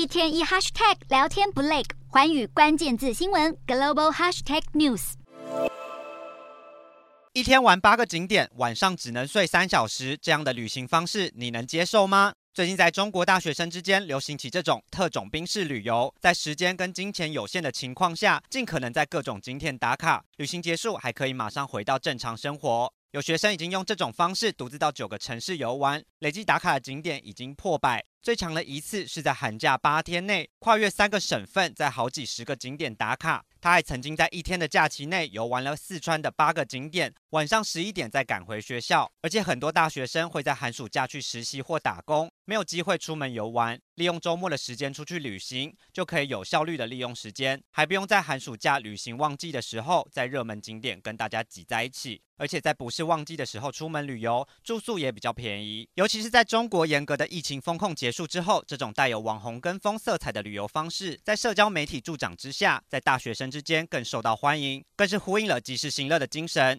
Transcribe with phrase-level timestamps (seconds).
[0.00, 5.12] 一天一 hashtag 聊天不累，环宇关键字新闻 global hashtag news。
[7.34, 12.32] 一天玩八个景点，晚上只能睡三小时，这样的旅行方式你能接受吗？
[12.54, 22.90] 最近在中国大学生之间流行起这种特种兵式旅游，在时间跟金钱有限的情况下，尽可能在各种景点打卡，旅行结束还可以马上回到正常生活。
[23.10, 28.02] 有学生已经用这种方式独自到九个城市游玩，累计打卡的景点已经破百。
[28.22, 33.46] 最长的一次是在寒假八天内跨越三个省份，在好几十个景点打卡。
[33.62, 39.10] 他还曾经在一天的假期内游玩了四川的八个景点，晚上十一点再赶回学校。
[39.22, 52.22] 而且很多大学生会在寒暑假去实习或打工，没有机会出门游玩，利用周末的时间出去旅行，就可以有效率的利用时间，还不用在寒暑假旅行旺季的时候在热门景点跟大家挤在一起。
[52.38, 55.86] 而且在不是旺季的时候出门旅游，住宿也比较便宜。
[55.96, 66.76] 尤其是在中国严格的疫情风控结束之后，这种带有网红跟风色彩的旅游方式，在社交媒体助长之下，在大学生之间更受到欢迎，更是呼应了及时行乐的精神。